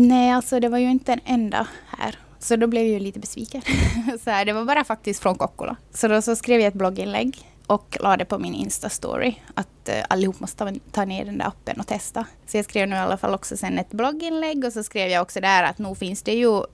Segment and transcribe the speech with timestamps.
[0.00, 1.66] Nej, alltså det var ju inte en enda
[1.98, 2.18] här.
[2.38, 3.62] Så då blev jag ju lite besviken.
[4.24, 5.76] så här, det var bara faktiskt från Kokkola.
[5.94, 9.94] Så då så skrev jag ett blogginlägg och la det på min Insta-story att uh,
[10.08, 12.24] allihop måste ta ner den där appen och testa.
[12.46, 15.22] Så jag skrev nu i alla fall också sen ett blogginlägg och så skrev jag
[15.22, 16.64] också där att nu finns det ju uh,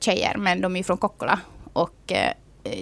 [0.00, 1.40] tjejer men de är ju från Kokkola
[1.72, 2.16] och uh,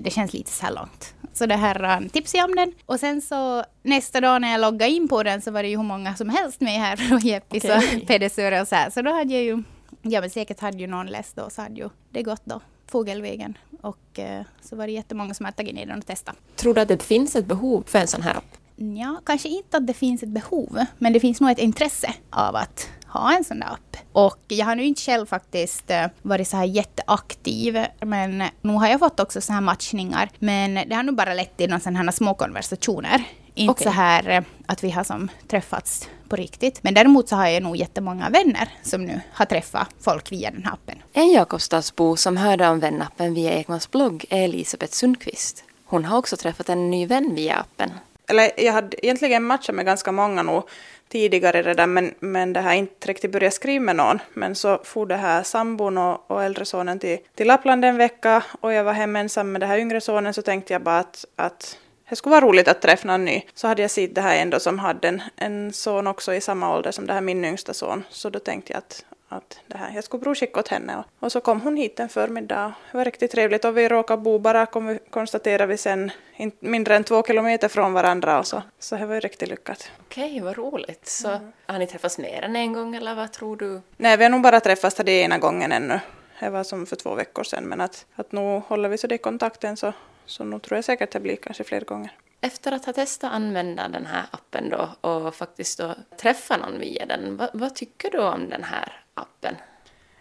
[0.00, 1.14] det känns lite så här långt.
[1.32, 2.72] Så det här um, tipsade jag om den.
[2.86, 5.76] Och sen så nästa dag när jag loggade in på den så var det ju
[5.76, 8.00] hur många som helst med här från Jeppis okay.
[8.00, 8.90] och Pedersöre och så här.
[8.90, 9.62] Så då hade jag ju,
[10.02, 12.60] ja men säkert hade ju någon läst då så hade ju det gått då.
[12.86, 13.58] Fågelvägen.
[13.82, 16.36] Och eh, så var det jättemånga som hade tagit ner den och testat.
[16.56, 18.56] Tror du att det finns ett behov för en sån här app?
[18.76, 22.56] Ja, kanske inte att det finns ett behov, men det finns nog ett intresse av
[22.56, 23.96] att ha en sån där app.
[24.12, 28.88] Och jag har nu inte själv faktiskt eh, varit så här jätteaktiv, men nu har
[28.88, 30.30] jag fått också så här matchningar.
[30.38, 33.24] Men det har nog bara lett till några sådana här små konversationer.
[33.54, 33.84] Inte okay.
[33.84, 36.82] så här eh, att vi har som träffats på riktigt.
[36.82, 40.64] Men däremot så har jag nog jättemånga vänner som nu har träffat folk via den
[40.64, 41.02] här appen.
[41.12, 45.64] En Jakobstadsbo som hörde om vänappen via Ekmans blogg är Elisabeth Sundqvist.
[45.84, 47.90] Hon har också träffat en ny vän via appen.
[48.28, 50.62] Eller jag hade egentligen matchat med ganska många nog
[51.08, 54.18] tidigare redan, men, men det här inte riktigt börjat skriva med någon.
[54.34, 58.44] Men så for det här sambon och, och äldre sonen till, till Lappland en vecka
[58.60, 61.24] och jag var hemma ensam med det här yngre sonen så tänkte jag bara att,
[61.36, 63.42] att det skulle vara roligt att träffa någon ny.
[63.54, 66.74] Så hade jag sett det här ändå som hade en, en son också i samma
[66.74, 68.04] ålder som det här min yngsta son.
[68.10, 70.96] Så då tänkte jag att, att det här, jag skulle provskicka åt henne.
[70.96, 72.72] Och, och, så kom hon hit en förmiddag.
[72.90, 76.96] Det var riktigt trevligt och vi råkade bo bara, kom, konstaterade vi sen, in, mindre
[76.96, 78.38] än två kilometer från varandra.
[78.38, 79.90] Och så, så det var ju riktigt lyckat.
[80.00, 81.06] Okej, vad roligt.
[81.06, 81.52] Så mm.
[81.66, 83.80] har ni träffats mer än en gång eller vad tror du?
[83.96, 86.00] Nej, vi har nog bara träffats det ena gången ännu.
[86.40, 89.18] Det var som för två veckor sedan, men att, att nu håller vi så det
[89.18, 89.92] kontakten så
[90.30, 92.10] så nu tror jag säkert att det blir kanske fler gånger.
[92.40, 97.06] Efter att ha testat använda den här appen då och faktiskt då träffa någon via
[97.06, 99.56] den, vad, vad tycker du om den här appen?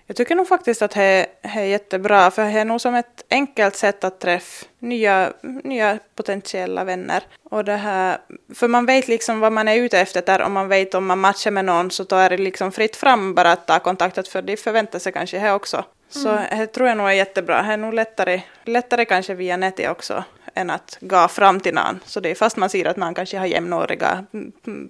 [0.09, 3.75] Jag tycker nog faktiskt att det är jättebra, för det är nog som ett enkelt
[3.75, 7.23] sätt att träffa nya, nya potentiella vänner.
[7.49, 8.17] Och det här,
[8.55, 11.19] för man vet liksom vad man är ute efter där, om man vet om man
[11.19, 14.41] matchar med någon så då är det liksom fritt fram bara att ta kontakt, för
[14.41, 15.85] de förväntar sig kanske det också.
[16.09, 16.59] Så mm.
[16.59, 17.61] det tror jag nog är jättebra.
[17.61, 20.23] Det är nog lättare, lättare kanske via nätet också
[20.57, 21.99] än att gå fram till någon.
[22.05, 24.25] Så det är fast man ser att någon kanske har jämnåriga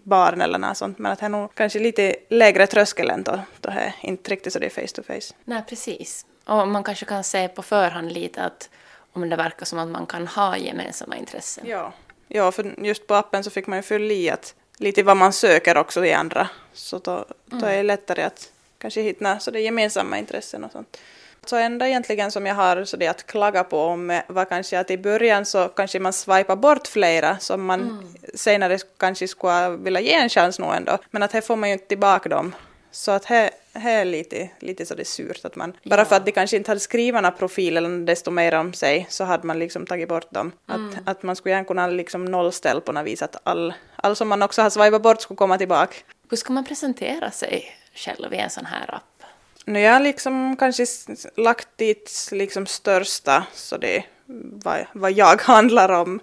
[0.04, 1.00] barn eller något sånt.
[1.00, 4.54] Men att det är nog kanske lite lägre tröskel än då, då är inte riktigt
[4.54, 5.34] så det är face to face.
[5.44, 6.26] Nej, precis.
[6.46, 8.70] Och man kanske kan se på förhand lite att
[9.14, 11.64] om det verkar som att man kan ha gemensamma intressen.
[11.68, 11.94] Ja,
[12.28, 15.34] ja för just på appen så fick man ju fylla i att lite vad man
[15.34, 16.50] söker också i andra.
[16.74, 20.98] Så då, då är det lättare att kanske hitta så det gemensamma intressen och sånt.
[21.46, 24.92] Så enda egentligen som jag har så det att klaga på om var kanske att
[24.92, 28.08] i början så kanske man swipar bort flera som man mm.
[28.34, 30.98] senare kanske skulle vilja ge en chans nog ändå.
[31.12, 32.53] Men att här får man ju inte tillbaka dem.
[32.92, 36.16] Så att här, här är lite, lite så det är surt att man, bara för
[36.16, 39.59] att de kanske inte hade skrivit några profiler desto mer om sig så hade man
[39.59, 40.52] liksom tagit bort dem.
[40.69, 40.90] Mm.
[40.90, 44.28] Att, att man skulle gärna kunna liksom nollställa på något vis att all, all som
[44.28, 45.96] man också har swipat bort skulle komma tillbaka.
[46.30, 49.17] Hur ska man presentera sig själv i en sån här app?
[49.68, 50.86] Nu jag har liksom kanske
[51.36, 54.06] lagt dit liksom största, så det är
[54.64, 56.20] vad, vad jag handlar om.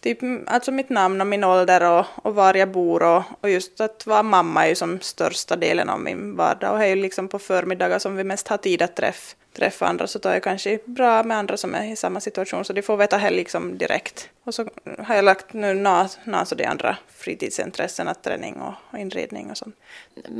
[0.00, 3.80] Typ, alltså mitt namn och min ålder och, och var jag bor och, och just
[3.80, 7.02] att vara mamma är ju som största delen av min vardag och det är ju
[7.02, 10.40] liksom på förmiddagar som vi mest har tid att träffa träffa andra så är det
[10.40, 13.78] kanske bra med andra som är i samma situation så de får veta här liksom
[13.78, 14.30] direkt.
[14.44, 19.50] Och så har jag lagt nu NAS, NAS och de andra fritidsintressen, träning och inredning
[19.50, 19.76] och sånt.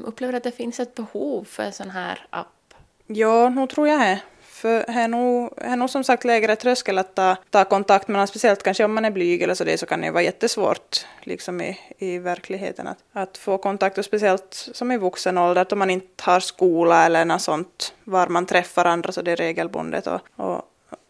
[0.05, 2.75] Upplever du att det finns ett behov för en sån här app?
[3.07, 4.21] Ja, nog tror jag det.
[4.59, 8.19] För det är nog, är nog som sagt lägre tröskel att ta, ta kontakt med
[8.19, 11.07] någon, speciellt kanske om man är blyg eller så det så kan det vara jättesvårt
[11.21, 13.99] liksom i, i verkligheten att, att få kontakt.
[13.99, 18.27] Och speciellt som i vuxen ålder om man inte har skola eller något sånt var
[18.27, 20.07] man träffar andra så det är regelbundet.
[20.07, 20.63] Och, och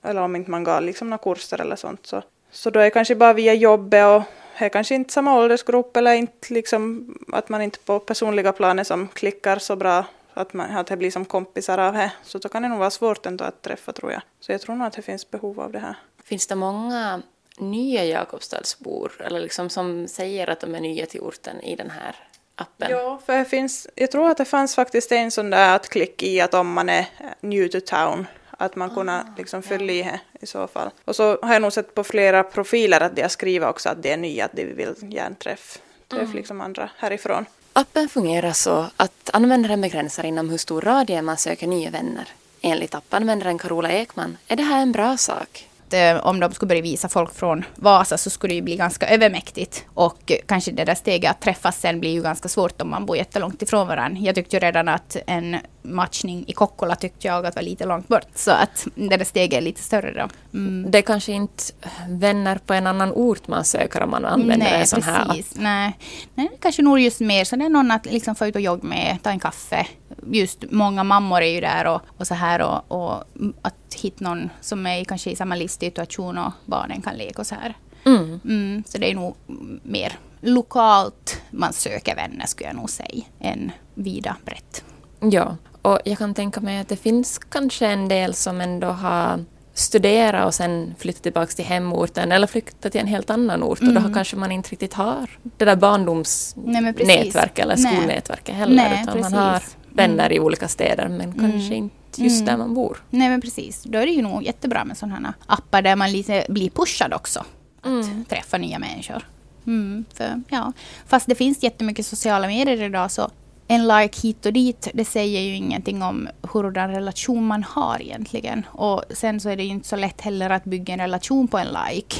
[0.03, 2.91] eller om inte man går liksom några kurser eller sånt så, så då är det
[2.91, 4.22] kanske bara via jobbet och
[4.59, 8.86] det är kanske inte samma åldersgrupp eller inte liksom att man inte på personliga planet
[8.86, 10.04] som klickar så bra
[10.38, 12.12] att, man, att det blir som kompisar av det.
[12.22, 14.22] Så då kan det nog vara svårt ändå att träffa tror jag.
[14.41, 15.95] Så jag tror nog att det finns behov av det här.
[16.24, 17.22] Finns det många
[17.59, 22.16] nya Jakobstadsbor eller liksom som säger att de är nya till orten i den här
[22.54, 22.91] appen?
[22.91, 26.27] Ja, för det finns, jag tror att det fanns faktiskt en sån där att klicka
[26.27, 27.07] i att om man är
[27.41, 30.91] new to town att man ah, kunde liksom fylla i det i så fall.
[31.04, 34.03] Och så har jag nog sett på flera profiler att de har skrivit också att
[34.03, 36.36] det är nya, att de vill gärna träffa träff mm.
[36.36, 37.47] liksom andra härifrån.
[37.78, 42.28] Appen fungerar så att användaren begränsar inom hur stor radie man söker nya vänner.
[42.60, 46.68] Enligt appanvändaren Carola Ekman är det här en bra sak att eh, om de skulle
[46.68, 49.84] börja visa folk från Vasa så skulle det ju bli ganska övermäktigt.
[49.94, 53.16] Och kanske det där steget att träffas sen blir ju ganska svårt om man bor
[53.16, 54.20] jättelångt ifrån varandra.
[54.20, 58.08] Jag tyckte ju redan att en matchning i Kokkola tyckte jag att var lite långt
[58.08, 58.26] bort.
[58.34, 60.58] Så att det där steget är lite större då.
[60.58, 60.90] Mm.
[60.90, 61.64] Det är kanske inte
[62.08, 65.56] vänner på en annan ort man söker om man använder Nej, en sån precis.
[65.56, 65.62] här.
[65.62, 65.98] Nej,
[66.34, 68.88] Nej, kanske nog just mer så det är någon att liksom få ut och jogga
[68.88, 69.86] med, ta en kaffe.
[70.26, 73.24] Just många mammor är ju där och, och så här och, och
[73.62, 77.54] att hitta någon som är kanske i samma livssituation och barnen kan leka och så
[77.54, 77.74] här.
[78.04, 78.41] Mm.
[78.44, 79.36] Mm, så det är nog
[79.82, 84.84] mer lokalt man söker vänner skulle jag nog säga, än vida brett.
[85.20, 89.44] Ja, och jag kan tänka mig att det finns kanske en del som ändå har
[89.74, 93.92] studerat och sen flyttat tillbaka till hemorten eller flyttat till en helt annan ort och
[93.94, 99.21] då har kanske man inte riktigt har det där barndomsnätverket eller skolnätverket heller Nej, utan
[99.21, 99.38] man precis.
[99.38, 99.62] har
[99.98, 100.36] vänner Mm.
[100.36, 103.03] i olika städer men kanske inte just där man bor.
[103.10, 106.12] Nej men precis, då är det ju nog jättebra med sådana här appar där man
[106.12, 107.45] lite blir pushad också.
[107.83, 109.27] Att träffa nya människor.
[109.66, 110.72] Mm, för, ja.
[111.06, 113.30] Fast det finns jättemycket sociala medier idag så
[113.71, 118.66] en like hit och dit, det säger ju ingenting om hurdan relation man har egentligen.
[118.71, 121.59] Och sen så är det ju inte så lätt heller att bygga en relation på
[121.59, 122.16] en like.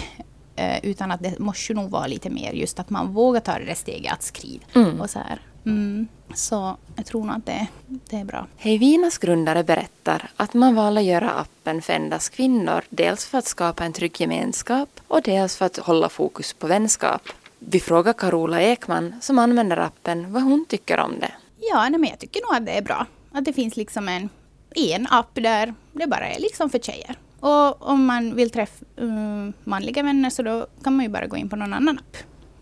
[0.56, 3.64] Eh, utan att det måste nog vara lite mer just att man vågar ta det
[3.64, 4.64] där steget att skriva.
[4.75, 5.00] Mm.
[5.00, 5.40] Och så här.
[5.66, 6.08] Mm.
[6.34, 8.46] Så jag tror nog att det, det är bra.
[8.56, 13.38] Hej Vinas grundare berättar att man valde att göra appen för endast kvinnor, dels för
[13.38, 17.22] att skapa en trygg gemenskap och dels för att hålla fokus på vänskap.
[17.58, 21.32] Vi frågar Carola Ekman, som använder appen, vad hon tycker om det.
[21.61, 23.06] Ja, nej, men jag tycker nog att det är bra.
[23.32, 24.28] Att det finns liksom en,
[24.75, 27.16] en app där det bara är liksom för tjejer.
[27.40, 31.37] Och om man vill träffa uh, manliga vänner så då kan man ju bara gå
[31.37, 32.16] in på någon annan app.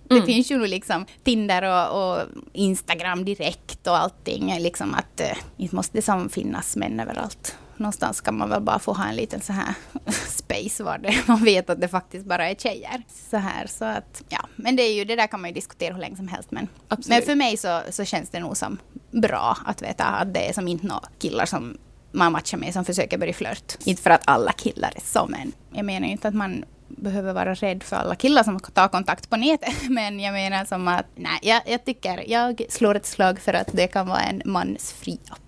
[0.08, 4.56] Det finns ju liksom Tinder och, och Instagram direkt och allting.
[4.58, 7.56] Liksom att uh, inte måste det som finnas män överallt.
[7.76, 9.74] Någonstans ska man väl bara få ha en liten så här
[10.28, 13.02] space var det man vet att det faktiskt bara är tjejer.
[13.30, 15.94] Så här så att ja, men det är ju det där kan man ju diskutera
[15.94, 17.08] hur länge som helst men, Absolut.
[17.08, 18.78] men för mig så, så känns det nog som
[19.10, 21.78] bra att veta att det är som inte några killar som
[22.12, 23.78] man matchar med som försöker börja flirt.
[23.84, 26.64] Inte för att alla killar är så men jag menar ju inte att man
[26.96, 29.74] behöver vara rädd för alla killar som tar kontakt på nätet.
[29.90, 33.68] Men jag menar som att, nej, jag, jag tycker, jag slår ett slag för att
[33.72, 35.45] det kan vara en mansfri app.